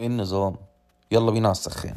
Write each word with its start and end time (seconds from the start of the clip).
إيه 0.00 0.06
النظام. 0.06 0.56
يلا 1.10 1.30
بينا 1.30 1.48
على 1.48 1.52
السخان. 1.52 1.96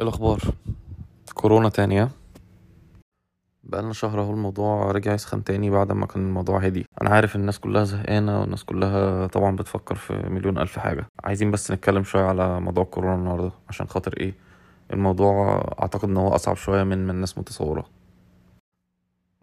الأخبار. 0.00 0.40
كورونا 1.34 1.68
تانية. 1.68 2.10
بقالنا 3.64 3.92
شهر 3.92 4.20
أهو 4.20 4.30
الموضوع 4.30 4.90
رجع 4.90 5.14
يسخن 5.14 5.44
تاني 5.44 5.70
بعد 5.70 5.92
ما 5.92 6.06
كان 6.06 6.22
الموضوع 6.22 6.58
هدي 6.58 6.86
أنا 7.02 7.10
عارف 7.10 7.36
الناس 7.36 7.58
كلها 7.58 7.84
زهقانة 7.84 8.40
والناس 8.40 8.64
كلها 8.64 9.26
طبعا 9.26 9.56
بتفكر 9.56 9.94
في 9.94 10.12
مليون 10.12 10.58
ألف 10.58 10.78
حاجة. 10.78 11.06
عايزين 11.24 11.50
بس 11.50 11.70
نتكلم 11.70 12.04
شوية 12.04 12.22
على 12.22 12.60
موضوع 12.60 12.84
كورونا 12.84 13.14
النهارده 13.14 13.52
عشان 13.68 13.86
خاطر 13.88 14.14
إيه؟ 14.20 14.34
الموضوع 14.92 15.56
أعتقد 15.82 16.08
إن 16.08 16.16
هو 16.16 16.28
أصعب 16.34 16.56
شوية 16.56 16.82
من 16.82 17.04
من 17.04 17.10
الناس 17.10 17.38
متصورة. 17.38 17.95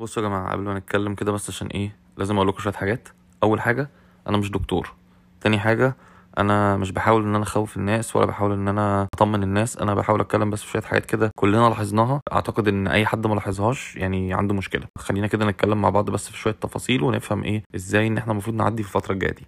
بصوا 0.04 0.24
يا 0.24 0.28
جماعة 0.28 0.52
قبل 0.52 0.64
ما 0.64 0.80
نتكلم 0.80 1.16
كده 1.16 1.32
بس 1.32 1.50
عشان 1.50 1.68
إيه 1.68 1.96
لازم 2.18 2.36
أقول 2.36 2.48
لكم 2.48 2.60
شوية 2.60 2.74
حاجات. 2.74 3.10
أول 3.44 3.62
حاجة 3.62 3.90
أنا 4.28 4.38
مش 4.38 4.52
دكتور. 4.52 4.94
تاني 5.42 5.60
حاجة 5.60 5.96
أنا 6.38 6.78
مش 6.78 6.92
بحاول 6.92 7.24
إن 7.24 7.36
أنا 7.36 7.44
أخوف 7.44 7.78
الناس 7.78 8.16
ولا 8.16 8.26
بحاول 8.26 8.52
إن 8.52 8.68
أنا 8.68 9.08
أطمن 9.14 9.44
الناس. 9.44 9.78
أنا 9.78 9.94
بحاول 9.96 10.22
أتكلم 10.22 10.50
بس 10.50 10.62
في 10.62 10.70
شوية 10.72 10.82
حاجات 10.82 11.06
كده 11.06 11.32
كلنا 11.36 11.70
لاحظناها. 11.70 12.22
أعتقد 12.34 12.68
إن 12.68 12.88
أي 12.88 13.06
حد 13.06 13.28
ما 13.28 13.34
لاحظهاش 13.34 13.96
يعني 13.96 14.34
عنده 14.34 14.54
مشكلة. 14.54 14.88
خلينا 14.98 15.28
كده 15.28 15.46
نتكلم 15.46 15.82
مع 15.82 15.90
بعض 15.90 16.10
بس 16.10 16.30
في 16.30 16.38
شوية 16.38 16.54
تفاصيل 16.54 17.04
ونفهم 17.04 17.44
إيه 17.44 17.64
إزاي 17.76 18.08
إن 18.08 18.18
إحنا 18.18 18.32
المفروض 18.32 18.56
نعدي 18.56 18.84
في 18.84 18.96
الفترة 18.96 19.14
الجاية 19.14 19.32
دي. 19.34 19.46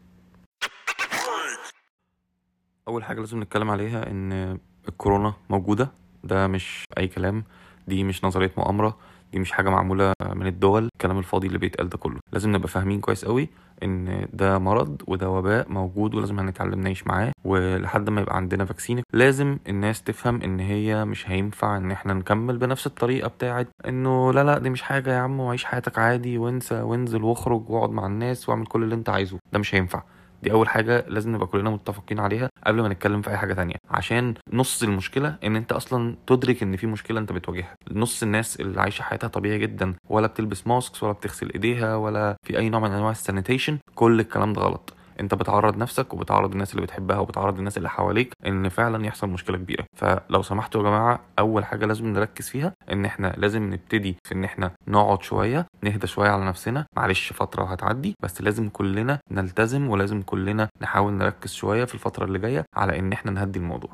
أول 2.88 3.03
حاجة 3.03 3.19
لازم 3.19 3.41
نتكلم 3.41 3.72
عليها 3.72 4.11
إن 4.11 4.59
الكورونا 4.88 5.33
موجودة. 5.49 5.91
ده 6.23 6.47
مش 6.47 6.83
أي 6.97 7.08
كلام. 7.08 7.44
دي 7.88 8.03
مش 8.03 8.23
نظرية 8.23 8.52
مؤامرة. 8.58 8.97
دي 9.35 9.41
مش 9.41 9.52
حاجة 9.52 9.70
معمولة 9.70 10.13
من 10.35 10.48
الدول 10.48 10.89
الكلام 10.95 11.17
الفاضي 11.20 11.48
اللي 11.48 11.57
بيتقال 11.57 11.89
ده 11.89 11.98
كله. 11.98 12.20
لازم 12.34 12.52
نبقى 12.55 12.67
فاهمين 12.67 12.99
كويس 12.99 13.25
قوي 13.25 13.49
إن 13.84 14.27
ده 14.34 14.59
مرض 14.59 15.02
وده 15.08 15.30
وباء 15.30 15.69
موجود 15.72 16.16
ولازم 16.16 16.39
هنتعلم 16.39 16.80
نعيش 16.81 17.08
معاه 17.08 17.31
ولحد 17.45 18.09
ما 18.09 18.22
يبقى 18.22 18.36
عندنا 18.36 18.66
vaccine. 18.66 19.03
لازم 19.13 19.58
الناس 19.69 20.02
تفهم 20.03 20.41
إن 20.41 20.59
هي 20.59 21.06
مش 21.06 21.30
هينفع 21.30 21.78
إن 21.78 21.91
إحنا 21.91 22.13
نكمل 22.13 22.58
بنفس 22.58 22.88
الطريقة 22.88 23.28
بتاعت 23.28 23.67
إنه 23.88 24.33
لا 24.33 24.44
لا 24.44 24.58
دي 24.59 24.69
مش 24.69 24.81
حاجة 24.81 25.13
يا 25.13 25.19
عم 25.19 25.39
وعيش 25.39 25.66
حياتك 25.66 26.00
عادي 26.00 26.38
وانسى 26.38 26.81
وانزل 26.81 27.23
واخرج 27.23 27.69
واقعد 27.69 27.89
مع 27.89 28.06
الناس 28.06 28.50
واعمل 28.50 28.66
كل 28.66 28.83
اللي 28.83 28.95
أنت 28.95 29.09
عايزه. 29.09 29.39
ده 29.53 29.59
مش 29.59 29.75
هينفع. 29.75 30.03
دي 30.44 30.52
أول 30.52 30.69
حاجة 30.69 31.05
لازم 31.08 31.36
نبقى 31.36 31.47
كلنا 31.47 31.69
متفقين 31.69 32.19
عليها 32.19 32.50
قبل 32.67 32.81
ما 32.81 32.88
نتكلم 32.89 33.22
في 33.22 33.30
أي 33.30 33.38
حاجة 33.38 33.53
تانية. 33.53 33.75
عشان 33.89 34.33
نص 34.53 34.83
المشكلة 34.83 35.38
إن 35.44 35.55
أنت 35.55 35.72
أصلا 35.72 36.16
تدرك 36.28 36.64
إن 36.64 36.75
في 36.78 36.88
مشكلة 36.88 37.19
أنت 37.19 37.31
بتواجهها. 37.31 37.75
نص 37.91 38.23
الناس 38.23 38.59
اللي 38.59 38.81
عايشة 38.81 39.02
حياتها 39.02 39.28
طبيعي 39.28 39.59
جدا 39.59 39.95
ولا 40.09 40.28
بتلبس 40.28 40.67
masks 40.67 41.03
ولا 41.03 41.11
بتغسل 41.13 41.52
إيديها 41.53 41.95
ولا 41.95 42.36
في 42.44 42.58
أي 42.58 42.69
نوع 42.69 42.80
من 42.80 42.91
أنواع 42.91 43.11
ال 43.11 43.17
sanitation 43.17 43.78
كل 43.95 44.19
الكلام 44.19 44.53
ده 44.53 44.61
غلط. 44.61 44.94
انت 45.19 45.33
بتعرض 45.33 45.77
نفسك 45.77 46.13
وبتعرض 46.13 46.52
الناس 46.52 46.71
اللي 46.71 46.81
بتحبها 46.81 47.17
وبتعرض 47.19 47.58
الناس 47.58 47.77
اللي 47.77 47.89
حواليك 47.89 48.33
ان 48.47 48.69
فعلا 48.69 49.05
يحصل 49.05 49.30
مشكلة 49.30 49.57
كبيرة. 49.57 49.85
فلو 49.97 50.41
سمحتوا 50.41 50.81
يا 50.83 50.88
جماعة 50.89 51.19
اول 51.39 51.66
حاجة 51.66 51.85
لازم 51.85 52.07
نركز 52.07 52.49
فيها 52.49 52.73
ان 52.91 53.05
إحنا 53.05 53.33
لازم 53.38 53.73
نبتدي 53.73 54.16
في 54.23 54.33
ان 54.33 54.44
إحنا 54.44 54.72
نقعد 54.88 55.23
شوية 55.23 55.66
نهدى 55.83 56.07
شوية 56.07 56.30
على 56.30 56.45
نفسنا. 56.45 56.85
معلش 56.97 57.33
فترة 57.33 57.63
وهتعدي 57.63 58.16
بس 58.23 58.41
لازم 58.41 58.69
كلنا 58.69 59.19
نلتزم 59.31 59.89
ولازم 59.89 60.22
كلنا 60.22 60.69
نحاول 60.81 61.13
نركز 61.13 61.53
شوية 61.53 61.85
في 61.85 61.94
الفترة 61.94 62.25
اللي 62.25 62.39
جاية 62.39 62.66
على 62.75 63.00
ان 63.00 63.11
إحنا 63.13 63.31
نهدي 63.31 63.59
الموضوع. 63.59 63.89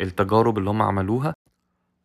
التجارب 0.00 0.58
اللي 0.58 0.70
هم 0.70 0.82
عملوها 0.82 1.34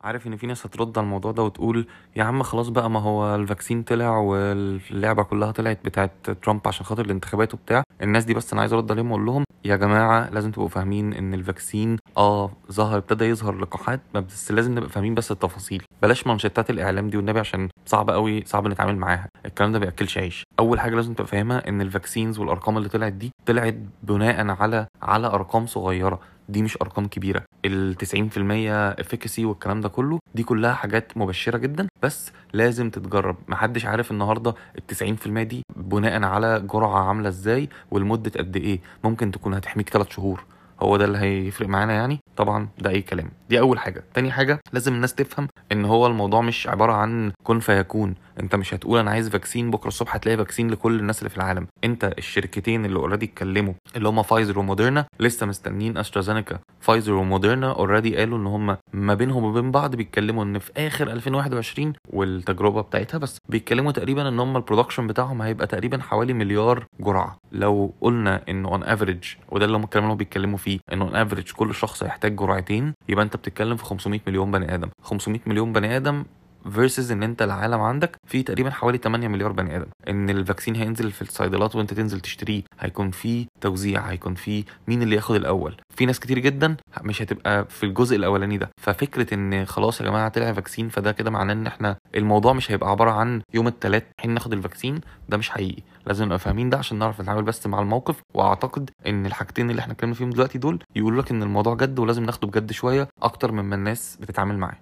عارف 0.04 0.28
إن 0.28 0.36
في 0.38 0.48
ناس 0.48 0.66
هترد 0.66 0.98
على 0.98 1.06
الموضوع 1.06 1.32
ده 1.32 1.44
وتقول 1.44 1.88
يا 2.16 2.24
عم 2.24 2.44
خلاص 2.44 2.68
بقى 2.70 2.90
ما 2.90 3.00
هو 3.00 3.36
الفاكسين 3.36 3.84
طلع 3.84 4.18
واللعبة 4.18 5.24
كلها 5.24 5.52
طلعت 5.52 5.80
بتاعت 5.86 6.12
ترامب 6.42 6.62
عشان 6.68 6.86
خاطر 6.86 7.06
الانتخابات 7.06 7.54
وبتاع. 7.54 7.84
الناس 8.02 8.26
دي 8.26 8.34
بس 8.34 8.52
أنا 8.54 8.62
عايز 8.62 8.74
أرد 8.74 8.92
عليهم 8.92 9.12
وأقول 9.12 9.26
لهم 9.26 9.44
يا 9.66 9.76
جماعة 9.76 10.30
لازم 10.30 10.52
تبقوا 10.52 10.68
فاهمين 10.68 11.14
إن 11.14 11.34
ال 11.34 11.42
vaccine 11.42 11.98
آه 12.18 12.52
ظهر 12.72 12.98
ابتدى 12.98 13.26
يظهر 13.26 13.56
لقاحات 13.60 14.02
بس 14.14 14.52
لازم 14.52 14.72
نبقى 14.76 14.90
فاهمين 14.90 15.16
بس 15.16 15.32
التفاصيل. 15.32 15.84
بلاش 16.02 16.28
منشطات 16.28 16.70
الإعلام 16.70 17.10
دي 17.10 17.18
والنبي 17.18 17.40
عشان 17.40 17.70
صعب 17.86 18.10
قوي 18.10 18.44
صعب 18.46 18.68
نتعامل 18.68 18.98
معاها. 18.98 19.28
الكلام 19.46 19.72
ده 19.72 19.80
بيأكلش 19.80 20.18
عيش. 20.18 20.44
أول 20.60 20.80
حاجة 20.80 20.96
لازم 20.96 21.14
تبقى 21.14 21.28
فاهمها 21.28 21.70
إن 21.70 21.82
ال 21.82 21.88
vaccines 21.88 22.40
والأرقام 22.40 22.78
اللي 22.78 22.90
طلعت 22.90 23.14
دي 23.14 23.32
طلعت 23.46 23.76
بناء 24.04 24.48
على 24.50 24.88
على 25.02 25.28
أرقام 25.28 25.66
صغيرة. 25.66 26.20
دي 26.50 26.62
مش 26.64 26.78
أرقام 26.82 27.08
كبيرة. 27.08 27.44
ال 27.66 27.96
90% 27.96 29.00
efficacy 29.00 29.46
والكلام 29.46 29.82
ده 29.82 29.90
كله 29.90 30.20
دي 30.36 30.44
كلها 30.44 30.74
حاجات 30.74 31.18
مبشرة 31.18 31.58
جدا. 31.58 31.88
بس 32.04 32.32
لازم 32.54 32.90
تتجرب. 32.90 33.36
محدش 33.48 33.86
عارف 33.86 34.12
النهارده 34.12 34.56
ال 34.78 35.18
90% 35.18 35.44
دي 35.44 35.62
بناء 35.76 36.24
على 36.24 36.60
جرعة 36.60 37.08
عاملة 37.08 37.30
إزاي 37.30 37.70
ولمده 37.92 38.32
قد 38.38 38.56
إيه. 38.56 38.80
ممكن 39.04 39.32
تكون 39.32 39.54
هتحميك 39.54 39.90
3 39.90 40.10
شهور. 40.12 40.44
هو 40.82 40.98
ده 40.98 41.06
اللي 41.06 41.18
هيفرق 41.18 41.68
معانا 41.68 41.94
يعني؟ 41.94 42.20
طبعا 42.38 42.68
ده 42.80 42.90
أي 42.90 43.02
كلام. 43.02 43.32
دي 43.50 43.60
أول 43.60 43.80
حاجة. 43.80 44.04
تاني 44.14 44.32
حاجة 44.32 44.60
لازم 44.74 44.94
الناس 44.94 45.14
تفهم 45.16 45.48
إن 45.72 45.86
هو 45.86 46.08
الموضوع 46.08 46.42
مش 46.42 46.68
عبارة 46.68 46.94
عن 46.94 47.32
كن 47.44 47.60
فيكون. 47.60 48.16
انت 48.40 48.56
مش 48.56 48.74
هتقول 48.74 49.00
أنا 49.00 49.12
عايز 49.12 49.30
vaccine 49.30 49.72
بكرة 49.72 49.88
الصبح 49.88 50.16
هتلاقي 50.16 50.38
vaccine 50.38 50.70
لكل 50.72 51.00
الناس 51.00 51.20
اللي 51.20 51.30
في 51.30 51.38
العالم. 51.38 51.68
انت 51.84 52.14
الشركتين 52.18 52.86
اللي 52.86 53.00
already 53.00 53.26
اتكلموا 53.26 53.74
اللي 53.96 54.10
هم 54.10 54.24
فايزر 54.24 54.60
وموديرنا 54.60 55.06
لسه 55.20 55.46
مستنيين 55.46 55.98
استرازينيكا 55.98 56.60
فايزر 56.80 57.14
وموديرنا 57.14 57.72
already 57.72 58.18
قالوا 58.18 58.38
إن 58.38 58.48
هم 58.48 58.78
ما 58.94 59.14
بينهم 59.14 59.44
وبين 59.44 59.72
بعض 59.72 59.96
بيتكلموا 59.96 60.44
إن 60.44 60.60
في 60.60 60.72
آخر 60.78 61.12
2021 61.12 61.94
والتجربة 62.10 62.82
بتاعتها 62.82 63.18
بس 63.18 63.38
بيتكلموا 63.50 63.92
تقريبا 63.92 64.28
إن 64.28 64.40
هم 64.40 64.58
ال 64.58 64.62
production 64.62 65.08
بتاعهم 65.08 65.42
هيبقى 65.42 65.68
تقريبا 65.68 66.02
حوالي 66.02 66.34
مليار 66.34 66.86
جرعة. 67.00 67.38
لو 67.52 67.94
قلنا 68.02 68.42
انه 68.50 68.70
on 68.70 68.84
average 68.84 69.24
وده 69.50 69.66
اللي 69.66 69.78
هم 69.78 69.84
الكلام 69.84 70.16
بيتكلموا 70.16 70.58
فيه 70.58 70.80
انه 70.94 71.06
on 71.06 71.16
average 71.16 71.52
كل 71.52 71.76
شخص 71.76 72.04
هيحتاج 72.04 72.36
جرعتين 72.36 72.94
يبقى 73.10 73.26
أنت 73.26 73.36
بتتكلم 73.36 73.76
في 73.78 73.84
500 73.86 74.20
مليون 74.28 74.52
بني 74.52 74.74
آدم. 74.76 74.90
500 75.04 75.40
مليون 75.46 75.74
بني 75.74 75.98
آدم 75.98 76.24
versus 76.72 77.12
إن 77.12 77.24
أنت 77.24 77.42
العالم 77.42 77.82
عندك 77.82 78.16
فيه 78.28 78.46
تقريبا 78.46 78.70
حوالي 78.70 78.98
8 78.98 79.28
مليار 79.28 79.52
بني 79.52 79.76
آدم. 79.78 79.86
إن 80.10 80.30
ال 80.30 80.35
vaccine 80.36 80.76
هينزل 80.76 81.12
في 81.12 81.22
الصيدلات 81.22 81.76
وأنت 81.76 81.94
تنزل 81.94 82.20
تشتريه 82.20 82.62
هيكون 82.80 83.12
فيه 83.12 83.46
توزيع 83.62 84.02
هيكون 84.02 84.36
فيه 84.36 84.64
مين 84.88 85.02
اللي 85.02 85.16
ياخد 85.16 85.36
الأول. 85.36 85.76
في 85.96 86.06
ناس 86.06 86.20
كتير 86.20 86.40
جدا 86.40 86.76
مش 87.02 87.22
هتبقى 87.22 87.66
في 87.66 87.86
الجزء 87.86 88.16
الأولاني 88.16 88.58
ده. 88.58 88.70
ففكرة 88.82 89.34
إن 89.34 89.66
خلاص 89.66 90.02
يا 90.02 90.06
جماعة 90.06 90.30
طلع 90.30 90.54
vaccine 90.54 90.90
فده 90.90 91.12
كده 91.12 91.32
معناه 91.32 91.54
إن 91.54 91.68
إحنا 91.68 91.96
الموضوع 92.16 92.54
مش 92.54 92.72
هيبقى 92.72 92.90
عبارة 92.90 93.12
عن 93.12 93.42
يوم 93.54 93.68
الثلاث 93.68 94.04
رايحين 94.22 94.32
ناخد 94.34 94.54
ال 94.54 94.60
vaccine 94.60 95.02
ده 95.30 95.38
مش 95.38 95.50
حقيقي. 95.50 95.82
لازم 96.06 96.26
نبقى 96.26 96.40
فاهمين 96.40 96.70
ده 96.70 96.78
عشان 96.78 97.00
نعرف 97.00 97.22
نتعامل 97.22 97.44
بس 97.44 97.68
مع 97.68 97.80
الموقف. 97.82 98.22
وأعتقد 98.34 98.90
إن 99.08 99.26
الحاجتين 99.26 99.70
اللي 99.70 99.80
إحنا 99.80 99.94
اتكلمنا 99.94 100.16
فيهم 100.16 100.30
دلوقتي 100.30 100.58
دول 100.58 100.84
يقولوا 100.96 101.22
لك 101.22 101.32
إن 101.32 101.44
الموضوع 101.44 101.76
جد 101.76 102.00
ولازم 102.00 102.24
ناخده 102.24 102.48
بجد 102.48 102.72
شوية 102.72 103.08
أكتر 103.22 103.52
مما 103.52 103.76
الناس 103.76 104.18
بتتعامل 104.22 104.58
معاه. 104.58 104.78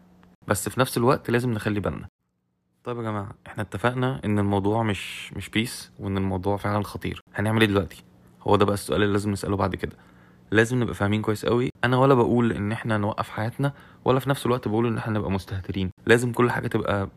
بس 0.47 0.69
في 0.69 0.79
نفس 0.79 0.97
الوقت 0.97 1.29
لازم 1.29 1.51
نخلي 1.51 1.79
بالنا. 1.79 2.07
طيب 2.83 2.97
يا 2.97 3.01
جماعة 3.03 3.29
إحنا 3.47 3.63
اتفقنا 3.63 4.21
إن 4.25 4.39
الموضوع 4.39 4.83
مش 4.83 5.33
مش 5.33 5.49
بيس 5.49 5.91
وإن 5.99 6.17
الموضوع 6.17 6.57
فعلا 6.57 6.83
خطير. 6.83 7.21
هنعمل 7.35 7.61
إيه 7.61 7.67
دلوقتي؟ 7.67 8.03
هو 8.41 8.55
ده 8.55 8.65
بقى 8.65 8.73
السؤال 8.73 9.01
اللي 9.03 9.13
لازم 9.13 9.31
نسأله 9.31 9.57
بعد 9.57 9.75
كده. 9.75 9.97
لازم 10.51 10.79
نبقى 10.79 10.93
فاهمين 10.93 11.21
كويس 11.21 11.45
قوي. 11.45 11.69
أنا 11.83 11.97
ولا 11.97 12.13
بقول 12.13 12.51
إن 12.51 12.71
إحنا 12.71 12.97
نوقف 12.97 13.29
حياتنا 13.29 13.73
ولا 14.05 14.19
في 14.19 14.29
نفس 14.29 14.45
الوقت 14.45 14.67
بقول 14.67 14.87
إن 14.87 14.97
إحنا 14.97 15.13
نبقى 15.13 15.31
مستهترين. 15.31 15.91
لازم 16.05 16.31
كل 16.31 16.51
حاجة 16.51 16.67
تبقى 16.67 17.09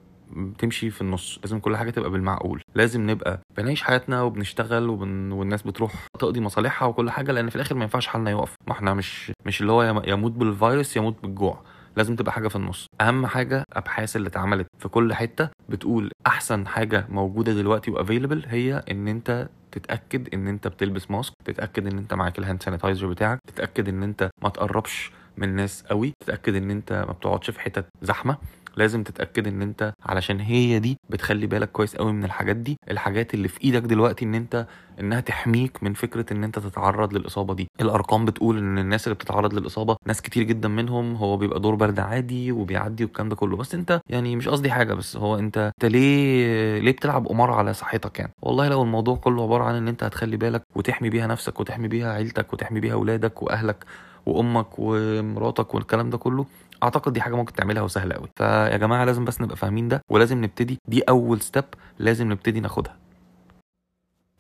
تمشي 0.58 0.90
في 0.90 1.00
النص. 1.00 1.38
لازم 1.42 1.58
كل 1.60 1.76
حاجة 1.76 1.90
تبقى 1.90 2.10
بالمعقول. 2.10 2.62
لازم 2.74 3.10
نبقى 3.10 3.40
بنعيش 3.56 3.82
حياتنا 3.82 4.22
وبنشتغل 4.22 4.88
وبن... 4.88 5.32
والناس 5.32 5.62
بتروح 5.62 6.06
تقضي 6.18 6.40
مصالحها 6.40 6.88
وكل 6.88 7.10
حاجة 7.10 7.32
لأن 7.32 7.48
في 7.50 7.56
الآخر 7.56 7.74
ما 7.74 7.82
ينفعش 7.82 8.06
حالنا 8.06 8.30
يقف. 8.30 8.54
ما 8.66 8.72
إحنا 8.72 8.94
مش 8.94 9.32
مش 9.46 9.60
اللي 9.60 9.72
هو 9.72 10.02
يموت 10.06 10.32
بالفيروس 10.32 10.96
يموت 10.96 11.22
بالجوع. 11.22 11.62
لازم 11.96 12.16
تبقى 12.16 12.32
حاجة 12.32 12.48
في 12.48 12.56
النص. 12.56 12.86
أهم 13.00 13.26
حاجة 13.26 13.64
أبحاث 13.72 14.16
اللي 14.16 14.28
اتعملت 14.28 14.66
في 14.78 14.88
كل 14.88 15.14
حتة 15.14 15.48
بتقول 15.68 16.10
أحسن 16.26 16.66
حاجة 16.66 17.06
موجودة 17.08 17.52
دلوقتي 17.52 17.90
و 17.90 17.96
available 17.96 18.44
هي 18.48 18.84
إن 18.90 19.08
أنت 19.08 19.48
تتأكد 19.72 20.34
إن 20.34 20.48
أنت 20.48 20.68
بتلبس 20.68 21.10
mask 21.10 21.32
تتأكد 21.44 21.86
إن 21.86 21.98
أنت 21.98 22.14
معاك 22.14 22.38
ال 22.38 22.43
hand 22.43 22.62
sanitizer 22.62 23.06
بتاعك 23.06 23.38
تتأكد 23.46 23.88
إن 23.88 24.02
أنت 24.02 24.30
ما 24.42 24.48
تقربش 24.48 25.10
من 25.36 25.48
الناس 25.48 25.82
قوي 25.90 26.12
تتأكد 26.24 26.54
إن 26.54 26.70
أنت 26.70 26.92
ما 26.92 27.12
بتقعدش 27.12 27.50
في 27.50 27.60
حتت 27.60 27.84
زحمة. 28.02 28.36
لازم 28.76 29.02
تتأكد 29.02 29.46
إن 29.46 29.62
أنت 29.62 29.92
علشان 30.06 30.40
هي 30.40 30.78
دي 30.78 30.98
بتخلي 31.10 31.46
بالك 31.46 31.70
كويس 31.72 31.96
قوي 31.96 32.12
من 32.12 32.24
الحاجات 32.24 32.56
دي 32.56 32.76
الحاجات 32.90 33.34
اللي 33.34 33.48
في 33.48 33.64
إيدك 33.64 33.82
دلوقتي 33.82 34.24
إن 34.24 34.34
أنت 34.34 34.66
إنها 35.00 35.20
تحميك 35.20 35.82
من 35.82 35.92
فكرة 35.94 36.32
إن 36.32 36.44
أنت 36.44 36.58
تتعرض 36.58 37.14
للإصابة 37.14 37.54
دي. 37.54 37.68
الأرقام 37.80 38.24
بتقول 38.24 38.58
إن 38.58 38.78
الناس 38.78 39.06
اللي 39.06 39.14
بتتعرض 39.14 39.54
للإصابة 39.54 39.96
ناس 40.06 40.22
كتير 40.22 40.42
جدا 40.42 40.68
منهم 40.68 41.14
هو 41.16 41.36
بيبقى 41.36 41.60
دور 41.60 41.74
برد 41.74 42.00
عادي 42.00 42.52
وبيعدي 42.52 43.04
والكلام 43.04 43.28
ده 43.28 43.36
كله. 43.36 43.56
بس 43.56 43.74
أنت 43.74 44.00
يعني 44.08 44.36
مش 44.36 44.48
قصدي 44.48 44.70
حاجة 44.70 44.94
بس 44.94 45.16
هو 45.16 45.38
أنت 45.38 45.58
أنت 45.58 45.92
ليه 45.92 46.78
ليه 46.78 46.92
بتلعب 46.92 47.26
قمار 47.26 47.50
على 47.50 47.74
صحتك 47.74 48.18
يعني؟ 48.18 48.32
والله 48.42 48.68
لو 48.68 48.82
الموضوع 48.82 49.16
كله 49.16 49.42
عبارة 49.42 49.64
عن 49.64 49.74
إن 49.74 49.88
أنت 49.88 50.04
هتخلي 50.04 50.36
بالك 50.36 50.62
وتحمي 50.74 51.10
بيها 51.10 51.26
نفسك 51.26 51.60
وتحمي 51.60 51.88
بيها 51.88 52.12
عيلتك 52.12 52.52
وتحمي 52.52 52.80
بيها 52.80 52.92
اولادك 52.92 53.42
وأهلك 53.42 53.84
وأمك 54.26 54.66
ومراتك 54.78 55.74
والكلام 55.74 56.10
ده 56.10 56.18
كله 56.18 56.46
أعتقد 56.82 57.12
دي 57.12 57.20
حاجة 57.20 57.34
ممكن 57.36 57.52
تعملها 57.52 57.82
وسهلة 57.82 58.14
قوي 58.14 58.28
فيا 58.36 58.76
جماعة 58.76 59.04
لازم 59.04 59.24
بس 59.24 59.40
نبقى 59.40 59.56
فاهمين 59.56 59.88
ده 59.88 60.02
ولازم 60.10 60.44
نبتدي. 60.44 60.78
دي 60.88 61.02
أول 61.02 61.40
step 61.40 61.64
لازم 61.98 62.32
نبتدي 62.32 62.60
ناخدها. 62.60 62.96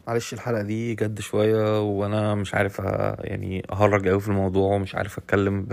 معلش 0.06 0.32
الحلقة 0.32 0.62
دي 0.62 0.94
جد 0.94 1.20
شوية 1.20 1.80
وأنا 1.80 2.34
مش 2.34 2.54
عارف 2.54 2.78
يعني 3.18 3.62
أهرج 3.72 4.08
أوي 4.08 4.20
في 4.20 4.28
الموضوع 4.28 4.74
ومش 4.74 4.94
عارف 4.94 5.18
أتكلم 5.18 5.62
ب... 5.62 5.68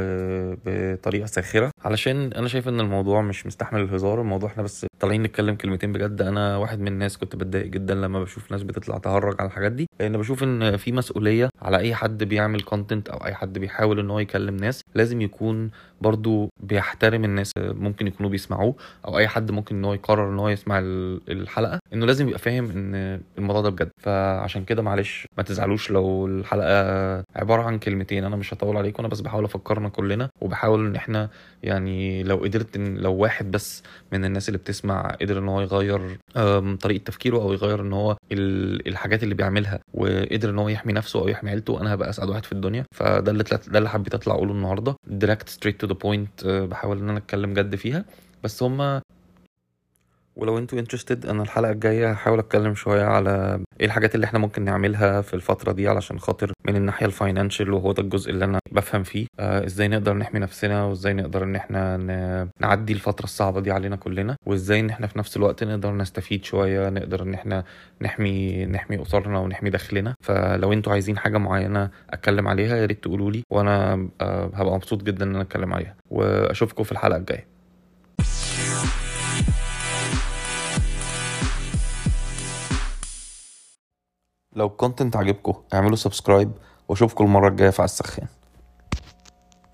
بطريقة 0.65 1.25
ساخرة. 1.25 1.71
علشان 1.85 2.33
أنا 2.33 2.47
شايف 2.47 2.67
إن 2.67 2.79
الموضوع 2.79 3.21
مش 3.21 3.45
مستحمل 3.45 3.81
الهزار 3.81 4.21
الموضوع 4.21 4.49
إحنا 4.49 4.63
بس 4.63 4.85
طالعين 4.99 5.23
نتكلم 5.23 5.55
كلمتين 5.55 5.93
بجد. 5.93 6.21
أنا 6.21 6.57
واحد 6.57 6.79
من 6.79 6.87
الناس 6.87 7.17
كنت 7.17 7.35
بتضايق 7.35 7.65
جدا 7.65 7.95
لما 7.95 8.23
بشوف 8.23 8.51
ناس 8.51 8.63
بتطلع 8.63 8.97
تهرج 8.97 9.35
على 9.39 9.47
الحاجات 9.47 9.71
دي 9.71 9.87
لأن 9.99 10.17
بشوف 10.17 10.43
إن 10.43 10.77
في 10.77 10.91
مسؤولية 10.91 11.49
على 11.61 11.77
أي 11.77 11.95
حد 11.95 12.23
بيعمل 12.23 12.61
content 12.61 13.09
أو 13.09 13.25
أي 13.25 13.33
حد 13.33 13.59
بيحاول 13.59 13.99
إن 13.99 14.09
هو 14.09 14.19
يكلم 14.19 14.55
ناس 14.57 14.81
لازم 14.95 15.21
يكون 15.21 15.71
برضو 16.01 16.49
بيحترم 16.63 17.23
الناس 17.23 17.51
ممكن 17.57 18.07
يكونوا 18.07 18.31
بيسمعوه 18.31 18.75
أو 19.05 19.17
أي 19.17 19.27
حد 19.27 19.51
ممكن 19.51 19.75
إن 19.75 19.85
هو 19.85 19.93
يقرر 19.93 20.29
إن 20.33 20.39
هو 20.39 20.49
يسمع 20.49 20.79
ال- 20.79 21.21
الحلقة 21.29 21.79
إنه 21.93 22.05
لازم 22.05 22.27
يبقى 22.27 22.39
فاهم 22.39 22.69
إن 22.71 23.21
الموضوع 23.37 23.61
ده 23.61 23.69
بجد. 23.69 23.89
فعشان 24.01 24.63
كده 24.65 24.81
معلش 24.81 25.25
ما 25.37 25.43
تزعلوش 25.43 25.91
لو 25.91 26.25
الحلقة 26.27 27.23
عبارة 27.35 27.61
عن 27.61 27.79
كلمتين 27.79 28.23
أنا 28.23 28.35
مش 28.35 28.53
هطول 28.53 28.77
عليكم 28.77 28.99
أنا 28.99 29.07
بس 29.07 29.19
بحاول 29.21 29.43
أفكرنا 29.45 29.89
كلنا 29.89 30.29
وبحاول 30.41 30.85
إن 30.85 30.95
إحنا 30.95 31.29
يعني 31.63 32.23
لو 32.23 32.37
قدرت 32.37 32.75
إن 32.75 32.97
لو 32.97 33.13
واحد 33.13 33.51
بس 33.51 33.83
من 34.11 34.25
الناس 34.25 34.49
اللي 34.49 34.57
بتسمع 34.57 34.86
قدر 34.91 35.39
إن 35.39 35.47
هو 35.47 35.61
يغير 35.61 36.17
طريقة 36.81 37.03
تفكيره 37.03 37.37
أو 37.37 37.53
يغير 37.53 37.81
إن 37.81 37.93
هو 37.93 38.17
ال- 38.31 38.87
الحاجات 38.87 39.23
اللي 39.23 39.35
بيعملها 39.35 39.79
وقدر 39.93 40.49
إن 40.49 40.59
هو 40.59 40.69
يحمي 40.69 40.93
نفسه 40.93 41.19
أو 41.21 41.27
يحمي 41.27 41.49
عيلته 41.49 41.81
أنا 41.81 41.93
هبقى 41.93 42.09
أسعد 42.09 42.29
واحد 42.29 42.45
في 42.45 42.51
الدنيا. 42.51 42.85
فده 42.95 43.31
اللي 43.31 43.43
ده 43.43 43.77
اللي 43.77 43.89
حبيت 43.89 44.13
أطلع 44.13 44.33
أقوله 44.35 44.51
النهارده. 44.51 44.95
direct 45.07 45.49
straight 45.49 45.81
to 45.81 45.87
the 45.87 45.93
point 45.93 46.45
بحاول 46.47 46.97
إن 46.99 47.09
أنا 47.09 47.17
أتكلم 47.17 47.53
جد 47.53 47.75
فيها. 47.75 48.05
بس 48.43 48.63
هما 48.63 49.01
ولو 50.37 50.57
أنتوا 50.57 50.79
interested 50.79 51.25
أنا 51.25 51.43
الحلقة 51.43 51.71
الجاية 51.71 52.11
هحاول 52.11 52.39
أتكلم 52.39 52.75
شوية 52.75 53.03
على 53.03 53.59
إيه 53.79 53.85
الحاجات 53.85 54.15
اللي 54.15 54.25
إحنا 54.25 54.39
ممكن 54.39 54.63
نعملها 54.63 55.21
في 55.21 55.33
الفترة 55.33 55.71
دي 55.71 55.87
علشان 55.87 56.19
خاطر 56.19 56.51
من 56.67 56.75
الناحية 56.75 57.05
ال 57.05 57.12
financial 57.12 57.73
وهو 57.73 57.91
ده 57.91 58.03
الجزء 58.03 58.31
اللي 58.31 58.45
أنا 58.45 58.59
بفهم 58.71 59.03
فيه. 59.03 59.27
آه 59.39 59.65
إزاي 59.65 59.87
نقدر 59.87 60.13
نحمي 60.13 60.39
نفسنا 60.39 60.83
وإزاي 60.83 61.13
نقدر 61.13 61.43
إن 61.43 61.55
إحنا 61.55 61.97
نعدي 62.61 62.93
الفترة 62.93 63.23
الصعبة 63.23 63.61
دي 63.61 63.71
علينا 63.71 63.95
كلنا 63.95 64.35
وإزاي 64.45 64.79
إن 64.79 64.89
إحنا 64.89 65.07
في 65.07 65.19
نفس 65.19 65.37
الوقت 65.37 65.63
نقدر 65.63 65.93
نستفيد 65.95 66.45
شوية 66.45 66.89
نقدر 66.89 67.21
إن 67.23 67.33
إحنا 67.33 67.63
نحمي 68.01 68.65
نحمي 68.65 69.01
أسرنا 69.01 69.39
ونحمي 69.39 69.69
دخلنا. 69.69 70.15
فلو 70.23 70.73
أنتوا 70.73 70.93
عايزين 70.93 71.17
حاجة 71.17 71.37
معينة 71.37 71.89
أتكلم 72.09 72.47
عليها 72.47 72.75
يا 72.77 72.85
ريت 72.85 73.03
تقولوا 73.03 73.31
لي 73.31 73.43
وأنا 73.51 74.09
آه 74.21 74.51
هبقى 74.53 74.75
مبسوط 74.75 75.03
جدا 75.03 75.25
إن 75.25 75.29
أنا 75.35 75.41
أتكلم 75.41 75.73
عليها. 75.73 75.95
وأشوفكم 76.09 76.83
في 76.83 76.91
الحلقة 76.91 77.17
الجاية. 77.17 77.56
لو 84.57 84.67
ال 84.67 84.73
content 84.73 85.15
عجبكم 85.15 85.53
اعملوا 85.73 85.95
subscribe 85.95 86.51
واشوفكم 86.87 87.23
المرة 87.23 87.47
الجاية 87.47 87.69
في 87.69 87.83
السخان. 87.83 88.27